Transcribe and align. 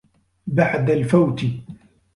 بَعْدَ 0.47 0.89
الْفَوْتِ 0.89 1.41